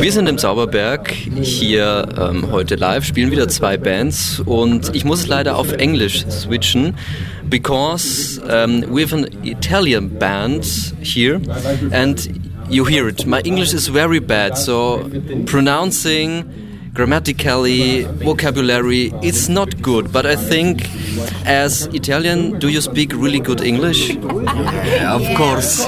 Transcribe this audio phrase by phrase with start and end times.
[0.00, 5.26] Wir sind im Zauberberg hier ähm, heute live, spielen wieder zwei Bands und ich muss
[5.26, 6.94] leider auf Englisch switchen,
[7.50, 10.64] because um, we have an Italian band
[11.00, 11.40] here
[11.90, 12.30] and
[12.70, 13.26] you hear it.
[13.26, 15.04] My English is very bad, so
[15.46, 16.44] pronouncing
[16.98, 20.12] grammatically, vocabulary, it's not good.
[20.12, 20.88] But I think,
[21.46, 24.14] as Italian, do you speak really good English?
[24.16, 25.86] Yeah, of course,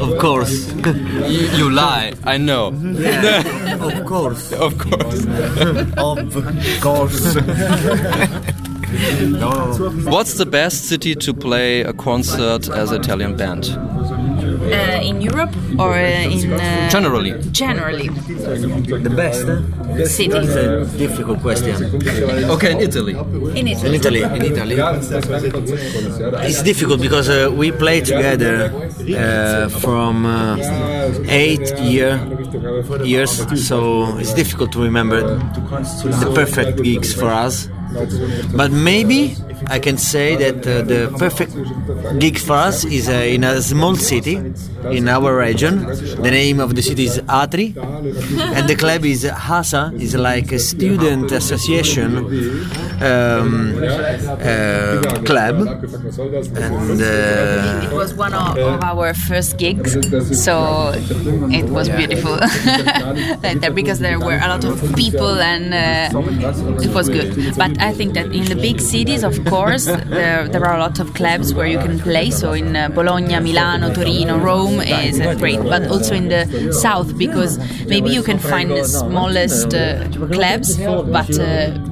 [0.00, 0.72] of course.
[0.74, 2.72] you, you lie, I know.
[2.72, 5.24] Yeah, of course, of course,
[5.96, 6.18] of
[6.82, 7.36] course.
[9.22, 9.50] no.
[10.10, 13.66] What's the best city to play a concert as an Italian band?
[14.66, 17.32] Uh, in Europe or uh, in uh, generally?
[17.52, 19.46] Generally, the best
[20.12, 20.36] city.
[20.36, 21.74] It's a difficult question.
[22.50, 23.14] Okay, in Italy.
[23.54, 23.88] In Italy.
[23.88, 24.22] In Italy.
[24.22, 24.76] In Italy.
[26.48, 28.72] It's difficult because uh, we play together
[29.16, 30.56] uh, from uh,
[31.28, 32.18] eight year
[33.04, 33.32] years,
[33.66, 37.68] so it's difficult to remember the perfect gigs for us.
[38.54, 39.36] But maybe
[39.68, 41.52] I can say that uh, the perfect
[42.18, 44.36] gig for us is uh, in a small city
[44.90, 45.86] in our region.
[45.86, 47.74] The name of the city is Atri,
[48.56, 49.92] and the club is Hasa.
[50.00, 52.10] is like a student association
[53.02, 55.56] um, uh, club,
[56.56, 59.92] and it was one of, of, our first gigs,
[60.44, 60.92] so
[61.50, 62.36] it was beautiful
[63.74, 65.74] because there were a lot of people and
[66.82, 67.56] it was good.
[67.56, 70.98] But I think that in the big cities, of course, there, there are a lot
[70.98, 72.30] of clubs where you can play.
[72.30, 77.16] So in uh, Bologna, Milano, Torino, Rome is uh, great, but also in the south
[77.18, 81.28] because maybe you can find the smallest uh, clubs, but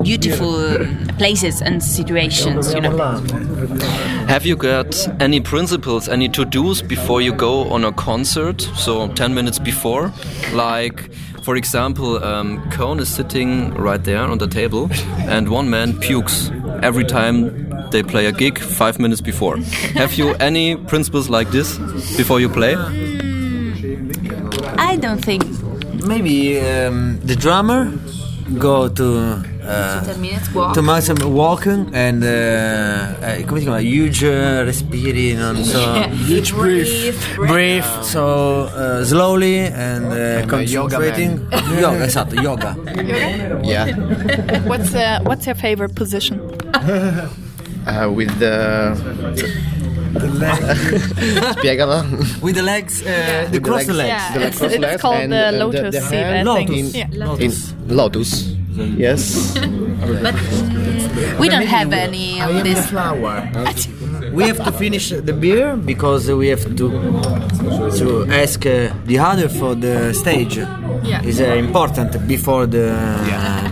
[0.02, 2.72] beautiful places and situations.
[2.74, 2.96] You know.
[4.28, 8.62] Have you got any principles, any to dos before you go on a concert?
[8.76, 10.12] So ten minutes before,
[10.52, 11.10] like
[11.44, 14.88] for example, um, Cone is sitting right there on the table,
[15.28, 16.50] and one man pukes
[16.82, 19.58] every time they play a gig five minutes before.
[19.94, 21.77] Have you any principles like this
[22.16, 22.77] before you play?
[24.78, 25.44] I don't think.
[26.06, 27.92] Maybe um, the drummer
[28.58, 30.05] go to uh,
[30.55, 30.75] walk.
[30.75, 36.08] to Maxim walking and uh, uh, come si chiama huge uh, respiri non so yeah.
[36.29, 38.23] huge breathe breathe so
[38.75, 41.33] uh, slowly and uh, concentrating
[41.80, 42.70] yoga, yoga esatto yoga
[43.64, 43.86] yeah
[44.70, 46.39] what's uh, what's your favorite position
[47.86, 48.55] uh, with the
[51.58, 52.05] Spiegalo.
[52.41, 54.11] With the legs, uh, the cross the legs.
[54.11, 56.70] Yeah, the it's, cross it's legs called and the the- lotus the seat, I think.
[56.70, 56.95] Lotus.
[56.95, 57.89] Yeah.
[57.89, 58.53] In Lotus.
[58.77, 59.55] Yes.
[60.23, 60.35] But
[61.39, 62.86] we don't have any of this.
[62.90, 63.48] flower.
[64.33, 66.86] We have to finish the beer because we have to
[67.98, 70.57] to ask uh, the other for the stage.
[71.05, 71.23] Yeah.
[71.23, 72.89] Is uh, important before the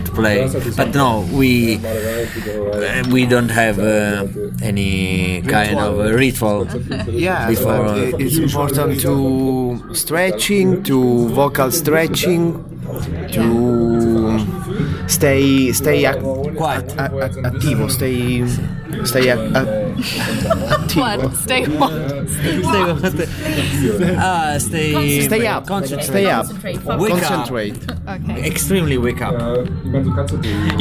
[0.05, 0.47] to play.
[0.77, 4.27] But no, we uh, we don't have uh,
[4.61, 6.67] any kind of uh, ritual.
[7.09, 9.13] Yeah, Before- but it's important to
[9.93, 12.43] stretching, to vocal stretching,
[13.31, 13.43] to
[15.17, 16.19] stay stay ac-
[16.59, 16.85] Quiet.
[16.97, 18.45] a- a- attivo, stay
[19.11, 19.67] stay a- a-
[20.75, 21.01] attivo.
[21.03, 21.19] What?
[21.45, 21.91] Stay what?
[24.17, 26.05] ah, stay Stay up, Concentrate.
[26.13, 26.45] stay up,
[27.03, 27.21] Wake up.
[27.23, 27.77] concentrate.
[28.15, 28.45] Okay.
[28.51, 29.33] Extremely wake up.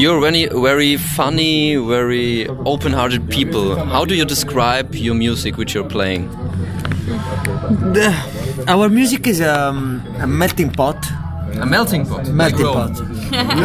[0.03, 3.67] You're very, very funny, very open-hearted people.
[3.95, 6.29] How do you describe your music which you're playing?
[7.97, 8.09] The,
[8.69, 10.99] our music is um, a melting pot.
[11.61, 12.27] A melting pot.
[12.29, 12.99] melting pot,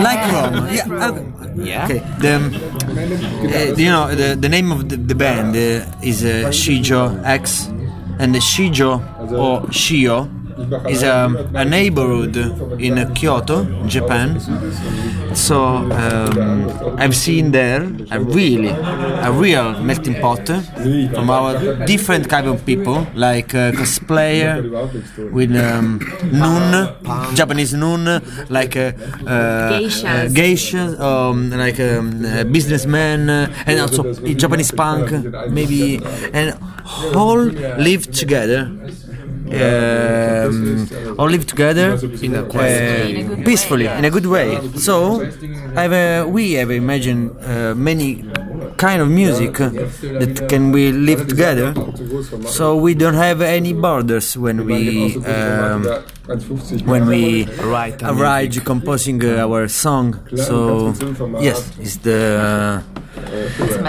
[0.03, 0.67] like Rome.
[0.71, 1.05] Yeah.
[1.05, 1.19] uh,
[1.55, 1.85] Yeah.
[1.85, 1.99] Okay.
[2.19, 7.23] The, uh, you know the, the name of the, the band uh, is uh, Shijo
[7.25, 7.67] X,
[8.19, 8.99] and the Shijo
[9.31, 10.29] or Shio
[10.89, 12.35] is um, a neighborhood
[12.79, 14.39] in Kyoto, Japan.
[15.35, 22.47] So um, I've seen there a really a real melting pot from our different kind
[22.47, 24.61] of people, like uh, cosplayer
[25.31, 25.99] with um,
[26.31, 28.93] nun, Japanese nun, like uh,
[29.25, 30.33] uh, Geishas.
[30.33, 35.11] geishas, um, like um, uh, businessmen, uh, and also Japanese punk,
[35.49, 36.01] maybe,
[36.33, 36.57] and
[37.15, 38.71] all live together.
[39.47, 44.59] Um, all live together uh, peacefully in a good way.
[44.75, 45.21] So,
[45.75, 48.25] uh, we have imagined uh, many
[48.77, 51.73] kind of music uh, that can we live together.
[52.47, 55.83] So we don't have any borders when we um,
[56.85, 60.19] when we Write a arrive composing uh, our song.
[60.35, 60.93] So
[61.39, 62.83] yes, it's the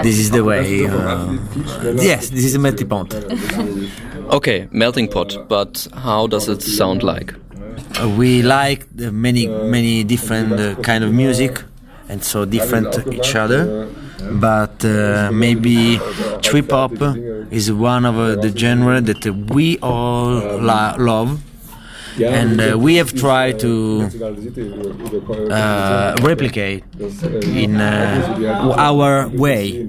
[0.03, 0.81] this is the way.
[2.01, 3.13] Yes, this is a melting pot.
[4.31, 5.35] Okay, melting pot.
[5.47, 7.33] But how does it sound like?
[8.17, 11.61] we like many many different uh, kind of music
[12.07, 13.87] and so different each other
[14.31, 15.99] but uh, maybe
[16.41, 16.93] trip hop
[17.51, 21.41] is one of uh, the genre that we all love
[22.19, 24.09] and uh, we have tried to
[25.51, 26.83] uh, replicate
[27.43, 29.87] in uh, our way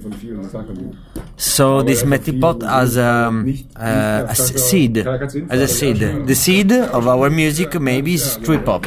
[1.37, 5.97] so this melting pot has um, uh, a seed, as a seed.
[6.27, 8.85] The seed of our music maybe is trip hop.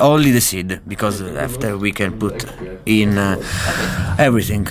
[0.00, 2.44] Only the seed, because after we can put
[2.86, 3.36] in uh,
[4.18, 4.68] everything.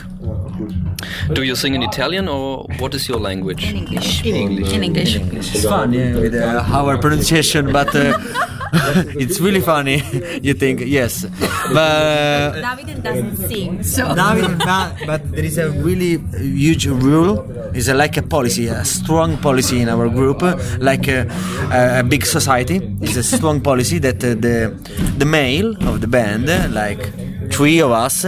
[1.34, 3.70] Do you sing in Italian or what is your language?
[3.70, 4.26] In English.
[4.26, 4.74] In English.
[4.74, 5.16] In English.
[5.56, 8.18] It's fun yeah, with uh, our pronunciation, but uh,
[9.20, 10.02] it's really funny.
[10.42, 11.26] you think yes,
[11.74, 12.54] but.
[12.62, 14.14] David doesn't sing, so.
[14.16, 17.46] David, but, but there is a really huge rule.
[17.74, 20.42] It's like a policy, a strong policy in our group,
[20.80, 21.28] like a,
[21.72, 22.80] a, a big society.
[23.02, 24.74] It's a strong policy that uh, the
[25.18, 27.02] the male of the band, like
[27.52, 28.26] three of us,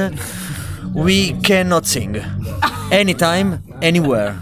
[0.93, 2.15] we cannot sing
[2.91, 4.37] anytime, anywhere.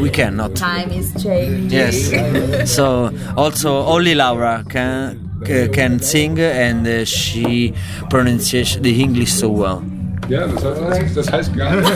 [0.00, 0.56] We cannot.
[0.56, 1.70] Time is changing.
[1.70, 2.74] Yes.
[2.74, 5.31] so also only Laura can ca-
[5.72, 7.72] can sing and uh, she
[8.10, 9.82] pronounces the English so well.
[10.28, 11.90] Ja, das heißt, das heißt gar nicht.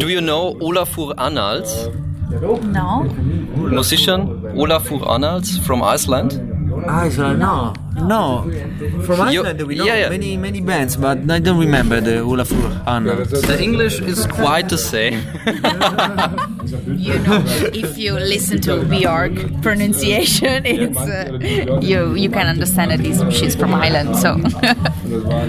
[0.00, 1.88] Do you know Olafur Arnalds,
[2.72, 3.04] No.
[3.70, 6.40] musician Olafur Arnalds from Iceland?
[6.88, 8.50] Iceland, no, no.
[9.06, 10.08] From Iceland, we know yeah, yeah.
[10.08, 13.24] many many bands, but I don't remember the Olafur Anna.
[13.24, 15.20] The English is quite the same.
[16.96, 17.42] You know,
[17.74, 19.32] if you listen to Bjork
[19.62, 21.38] pronunciation, it's uh,
[21.82, 24.16] you you can understand that it's, she's from Ireland.
[24.16, 24.38] So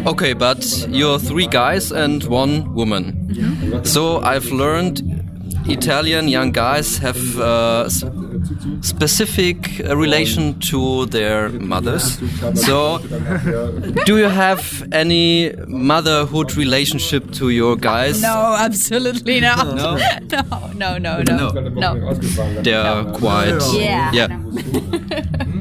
[0.12, 3.84] Okay, but you're three guys and one woman.
[3.86, 5.02] So I've learned
[5.70, 8.04] Italian young guys have uh, s-
[8.82, 12.20] specific uh, relation to their mothers.
[12.56, 13.00] So,
[14.06, 18.22] do you have any motherhood relationship to your guys?
[18.22, 19.68] no, absolutely not.
[20.34, 20.98] No?
[20.98, 22.14] no, no, no, no, no.
[22.64, 23.60] They're quite.
[23.74, 24.12] Yeah.
[24.12, 25.44] Yeah.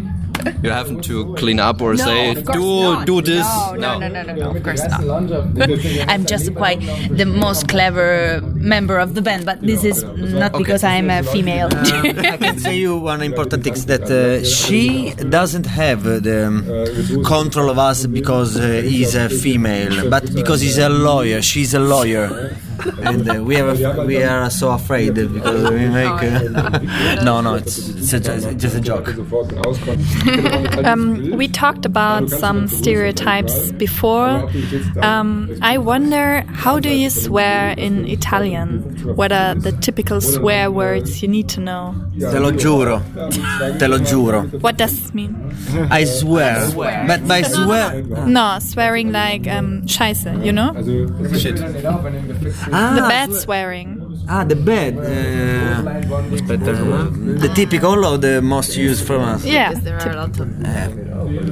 [0.63, 3.07] You haven't to clean up or No, say do not.
[3.07, 3.47] do this.
[3.47, 5.01] No, no, no, no, no, no, of course not.
[6.09, 6.81] I'm just quite
[7.11, 11.69] the most clever member of the band, but this is not because I'm a female.
[11.73, 17.25] I can say you one important thing that uh, she doesn't have uh, the um,
[17.25, 21.43] control of us because uh, he's a female, but because he's a lawyer.
[21.43, 22.57] She's a lawyer,
[23.03, 26.07] and uh, we have a, we are so afraid because we make.
[26.07, 26.79] Uh,
[27.25, 29.09] no, no, it's, it's, a, it's just a joke.
[30.85, 34.51] Um, we talked about some stereotypes before.
[35.01, 38.81] Um, I wonder, how do you swear in Italian?
[39.17, 41.95] What are the typical swear words you need to know?
[42.19, 43.01] Te lo giuro,
[43.79, 44.61] te lo giuro.
[44.61, 45.35] What does this mean?
[45.91, 46.71] I swear,
[47.07, 48.03] but by swear.
[48.27, 50.73] No, swearing like um, scheiße, you know?
[52.73, 53.99] Ah, The bad swearing.
[54.29, 54.97] Ah, the bed.
[54.97, 55.83] Uh,
[57.43, 59.45] the typical or the most used from us?
[59.45, 59.69] Yeah.
[59.71, 60.49] Because there are a lot of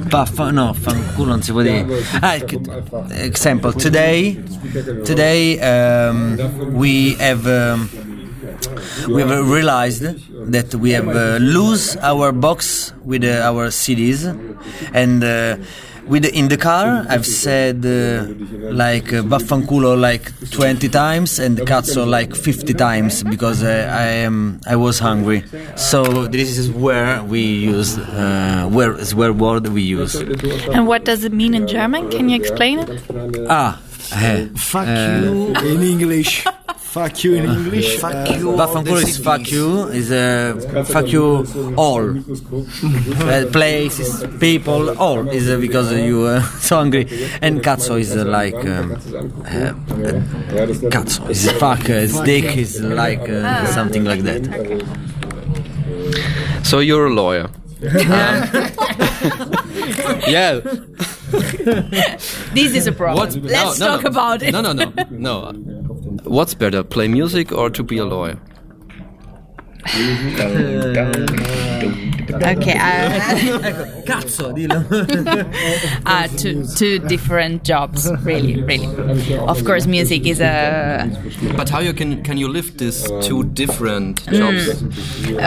[0.09, 1.85] Paffa, no, fanculo non si può dire.
[2.21, 2.35] Ah,
[3.23, 4.37] example, today,
[5.05, 6.37] today um,
[6.73, 7.89] we have um,
[9.09, 10.03] we have realized
[10.51, 14.25] that we have uh, lose our box with uh, our CDs,
[14.93, 15.57] and uh,
[16.07, 18.25] with in the car I've said uh,
[18.71, 24.59] like uh, vaffanculo like 20 times and cazzo like 50 times because uh, I am
[24.67, 25.43] I was hungry.
[25.75, 30.15] So this is where we use uh, where is where word we use.
[30.15, 32.09] And what does it mean in German?
[32.09, 33.01] Can you explain it?
[33.49, 33.81] Ah,
[34.13, 36.45] eh, Fuck uh, you in English.
[36.91, 37.99] Fuck you in English.
[37.99, 38.51] Fuck you.
[38.51, 39.87] Vaffanculo is fuck you.
[39.87, 41.45] Is uh, fuck you
[41.77, 42.05] all.
[43.31, 47.07] Uh, places, people, all is uh, because you uh, so hungry.
[47.41, 49.73] And cazzo is uh, like um, uh,
[50.89, 51.89] cazzo is fuck.
[51.89, 54.43] Uh, is dick is like uh, something like that.
[56.63, 57.49] So you're a lawyer.
[60.27, 60.59] yeah.
[62.53, 63.17] This is a problem.
[63.17, 63.35] What?
[63.43, 64.09] Let's no, no, talk no.
[64.09, 64.51] about it.
[64.51, 65.53] No, no, no, no.
[66.23, 68.39] What's better, play music or to be a lawyer?
[72.33, 74.81] Okay, uh, Cazzo, dillo.
[76.05, 78.87] uh, two two different jobs, really, really.
[79.37, 81.09] Of course, music is a
[81.57, 84.83] But how you can can you live these two different jobs?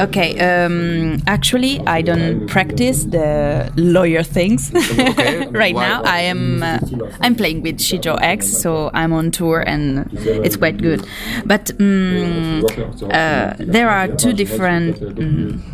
[0.08, 0.38] okay.
[0.38, 4.72] Um, actually, I don't practice the lawyer things
[5.52, 6.02] right Why- now.
[6.04, 6.78] I am uh,
[7.20, 10.08] I'm playing with Shijo X, so I'm on tour and
[10.44, 11.06] it's quite good.
[11.46, 12.64] But um,
[13.10, 15.00] uh, there are two different.
[15.00, 15.73] mm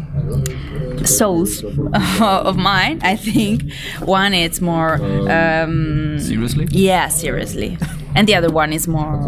[1.05, 1.64] souls
[2.21, 3.00] of mine.
[3.02, 3.73] I think
[4.05, 4.95] one is more
[5.31, 6.67] um, Seriously?
[6.71, 7.79] yeah, seriously,
[8.14, 9.21] and the other one is more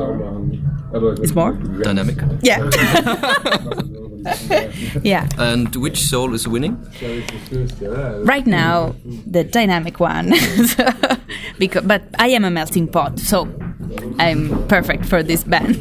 [1.23, 2.19] It's more Dynamic.
[2.43, 2.59] yeah.
[5.03, 5.27] yeah.
[5.39, 6.77] And which soul is winning?
[8.25, 8.95] Right now,
[9.27, 10.33] the dynamic one.
[10.73, 10.87] So,
[11.59, 13.49] because, but I am a melting pot, so
[14.19, 15.77] I'm perfect for this band.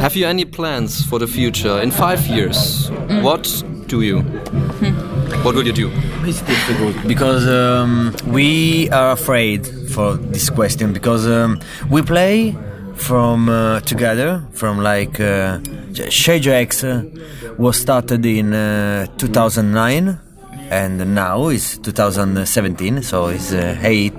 [0.00, 1.80] Have you any plans for the future?
[1.80, 2.90] In five years,
[3.22, 3.46] what
[3.92, 4.18] do you?
[5.44, 5.88] What will you do?
[6.24, 12.56] It's difficult because um, we are afraid for this question because um, we play
[12.94, 15.58] from uh, together from like uh,
[16.16, 17.02] Shijo X uh,
[17.58, 20.18] was started in uh, 2009
[20.70, 24.14] and now it's 2017 so it's uh, eight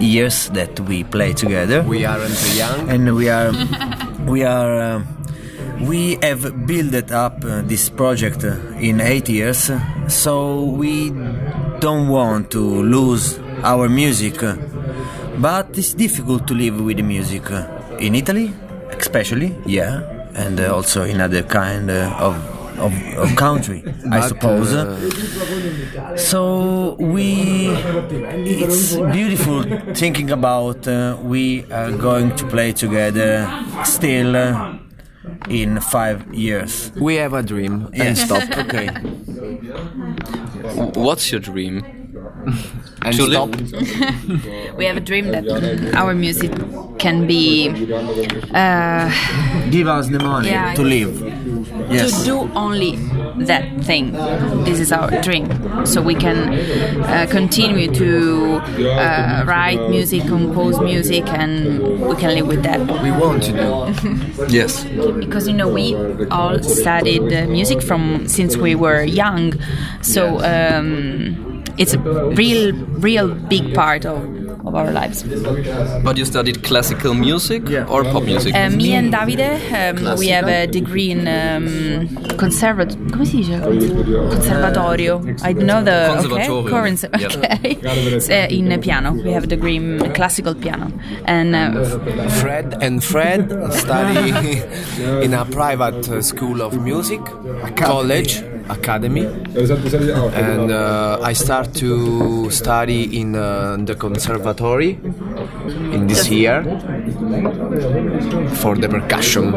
[0.00, 2.88] years that we play together We aren't young.
[2.90, 3.52] and we are
[4.26, 5.15] we are uh,
[5.80, 9.70] we have built up uh, this project uh, in eight years
[10.08, 11.10] so we
[11.80, 14.56] don't want to lose our music uh,
[15.38, 17.42] but it's difficult to live with the music
[18.00, 18.52] in italy
[18.98, 20.00] especially yeah
[20.34, 22.34] and also in other kind of
[22.78, 24.72] of, of country i suppose.
[24.72, 29.62] uh, so we it's beautiful
[29.94, 33.48] thinking about uh, we are going to play together
[33.84, 34.75] still uh,
[35.48, 37.88] in five years We have a dream.
[37.92, 38.04] Yeah.
[38.04, 38.42] And stop.
[38.64, 38.88] okay
[40.94, 41.84] What's your dream?
[43.06, 43.50] And To stop.
[44.76, 45.46] we have a dream that
[45.94, 46.50] our music
[46.98, 47.68] can be
[48.52, 49.10] uh,
[49.70, 50.74] give us the money Yeah.
[50.74, 51.20] to live
[51.90, 52.98] yes to do only
[53.38, 54.12] that thing.
[54.64, 55.46] This is our dream.
[55.86, 56.54] So we can
[57.04, 62.80] uh, continue to uh, write music, compose music, and we can live with that.
[63.02, 64.46] We want to do.
[64.48, 64.84] Yes.
[64.84, 65.94] Because you know we
[66.30, 69.54] all studied music from since we were young,
[70.02, 74.22] so um, it's a real, real big part of,
[74.66, 75.22] of our lives.
[76.02, 78.54] But you studied classical music or pop music?
[78.54, 83.60] Uh, me and Davide, um, we have a degree in um, conservat- come si dice?
[84.34, 85.22] Conservatorio.
[85.42, 86.66] I don't know the Conservatorium.
[86.66, 87.78] okay, Corins- okay.
[88.16, 89.12] It's, uh, in piano.
[89.12, 90.90] We have a degree in classical piano,
[91.26, 91.84] and uh,
[92.40, 94.30] Fred and Fred study
[95.24, 97.20] in a private uh, school of music,
[97.76, 99.26] college, academy.
[100.34, 106.62] And uh, I start to study in uh, the conservatory in this year
[108.56, 109.54] for the percussion.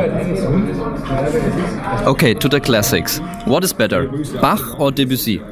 [2.07, 3.19] Okay, to the classics.
[3.45, 4.07] What is better,
[4.41, 5.39] Bach or Debussy?
[5.39, 5.45] uh,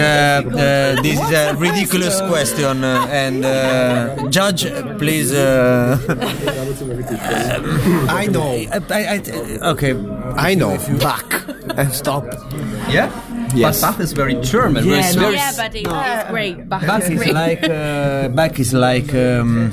[0.00, 4.64] uh, this is a ridiculous question uh, and uh, judge
[4.98, 5.98] please uh,
[8.08, 9.22] I know, I, I,
[9.72, 9.94] okay
[10.36, 10.78] I know.
[10.98, 11.44] Back
[11.76, 12.24] and stop.
[12.88, 13.10] Yeah.
[13.54, 13.80] Yes.
[13.80, 14.84] But Bach is very German.
[14.86, 15.30] Yeah, very, no.
[15.30, 16.68] yeah, but it, it's great.
[16.68, 17.34] Bach Bach is is great.
[17.34, 19.72] like uh, Bach is like um,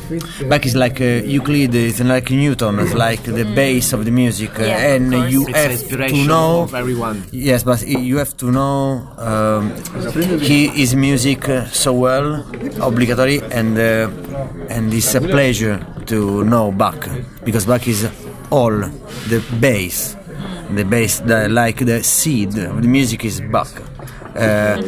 [0.50, 1.06] Bach is like uh,
[1.36, 5.14] Euclid, it's like Newton, it's like the base of the music, uh, Yeah, of and
[5.14, 5.32] course.
[5.32, 7.24] you It's have inspiration to know of everyone.
[7.32, 9.72] Yes, but you have to know um,
[10.42, 12.46] he is music uh, so well,
[12.82, 14.10] obligatory, and uh,
[14.70, 17.08] and it's a pleasure to know Bach
[17.44, 18.10] because Bach is
[18.50, 18.72] all
[19.30, 20.16] the base,
[20.72, 23.72] the base, the, like the seed the music is Bach.
[24.36, 24.82] Uh,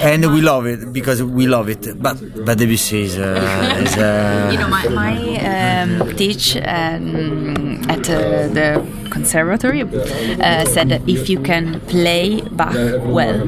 [0.00, 4.48] and we love it because we love it, but but Debussy is, uh, is uh,
[4.50, 11.28] you know, my, my um, teach um, at uh, the conservatory uh, said that if
[11.28, 13.46] you can play Bach well,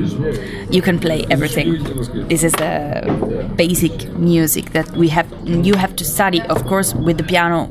[0.70, 1.82] you can play everything.
[2.28, 5.26] This is the basic music that we have.
[5.44, 7.70] You have to study, of course, with the piano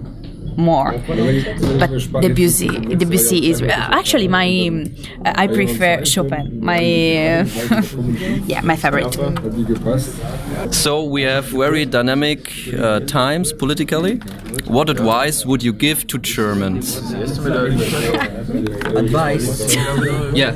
[0.58, 0.92] more.
[1.08, 4.48] But Debussy, Debussy is actually my.
[5.26, 6.60] Uh, I prefer Chopin.
[6.62, 7.46] My uh,
[8.48, 9.14] yeah, my favorite.
[10.74, 14.18] So we have very dynamic uh, times politically.
[14.68, 16.98] What advice would you give to Germans?
[18.96, 19.76] advice.
[20.34, 20.56] Yeah.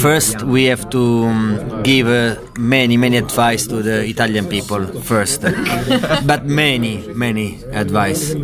[0.00, 5.42] First, we have to um, give uh, many, many advice to the Italian people first,
[6.26, 8.34] but many, many advice.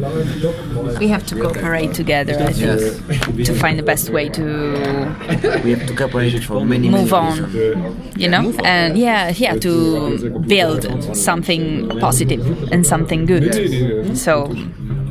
[1.01, 4.43] We have to cooperate together, I think, to find the best way to
[5.65, 8.13] We have to cooperate for many, move many on.
[8.17, 14.17] You know, and yeah, yeah, to build something positive and something good.
[14.17, 14.55] So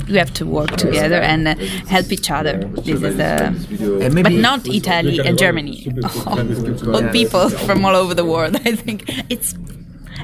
[0.09, 1.55] we have to work together and uh,
[1.87, 2.57] help each other.
[2.57, 5.91] This is the, but not Italy and Germany.
[6.27, 8.55] all people from all over the world.
[8.65, 9.55] I think it's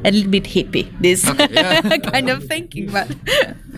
[0.03, 0.87] a little bit hippie.
[0.99, 1.23] This
[2.11, 3.09] kind of thinking, but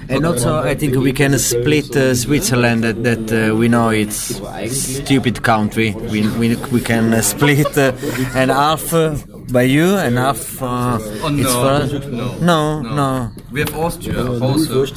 [0.09, 4.41] And also, I think we can split uh, Switzerland that, that uh, we know it's
[4.69, 5.91] stupid country.
[5.93, 7.93] We, we, we can uh, split uh,
[8.35, 9.15] and half uh,
[9.51, 12.09] by you and half uh, it's for
[12.41, 13.31] no, no.
[13.51, 14.85] We have Austria also.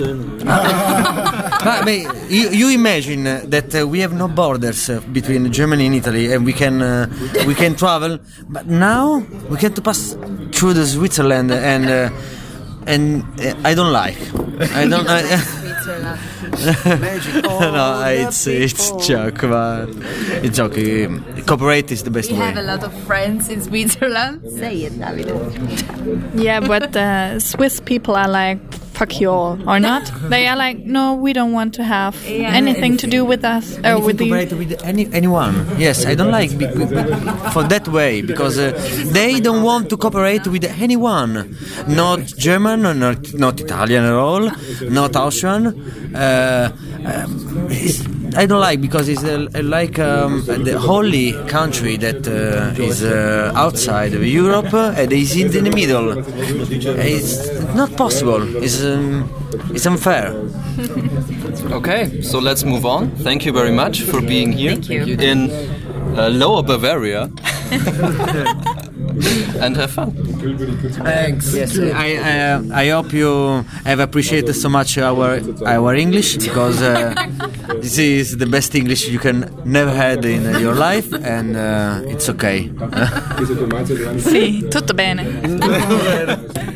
[1.66, 5.94] But, but you, you imagine that uh, we have no borders uh, between Germany and
[5.96, 7.08] Italy, and we can uh,
[7.46, 8.18] we can travel.
[8.48, 9.18] But now
[9.50, 10.16] we can to pass
[10.52, 12.10] through the Switzerland, and uh,
[12.86, 14.16] and uh, I don't like.
[14.74, 15.08] I don't.
[15.08, 15.22] I,
[17.72, 19.88] no, it's it's joke, but
[20.44, 20.78] it's joke.
[20.78, 22.46] Um, Cooperate is the best we way.
[22.46, 24.42] have a lot of friends in Switzerland.
[24.50, 26.40] Say it, Davide.
[26.40, 28.58] Yeah, but the Swiss people are like,
[28.96, 30.04] fuck you all, or not?
[30.30, 32.60] They are like, no, we don't want to have Yeah.
[32.60, 34.26] anything to do with us, or Anything with you.
[34.28, 35.54] cooperate with any, anyone.
[35.78, 37.12] Yes, I don't like be, be- be-
[37.54, 38.72] for that way because uh,
[39.18, 41.32] they don't want to cooperate with anyone.
[41.88, 44.44] Not German, not not Italian at all,
[45.00, 45.64] not Austrian.
[46.14, 46.68] Uh,
[47.10, 47.30] um,
[47.70, 48.02] it's-
[48.36, 53.52] I don't like because it's uh, like um, the holy country that uh, is uh,
[53.54, 56.18] outside of Europe uh, and is in the middle.
[56.98, 58.42] It's not possible.
[58.62, 59.30] It's um,
[59.70, 60.34] it's unfair.
[61.72, 63.10] Okay, so let's move on.
[63.24, 65.16] Thank you very much for being here Thank you.
[65.18, 65.50] in
[66.16, 67.30] uh, Lower Bavaria.
[69.60, 70.12] and have fun.
[71.04, 71.54] Thanks.
[71.54, 72.16] Yes, I,
[72.72, 77.14] I, I hope you have appreciated so much our our English because uh,
[77.80, 82.12] this is the best English you can never had in uh, your life, and uh,
[82.12, 82.70] it's okay.
[84.16, 86.74] Sì, tutto bene.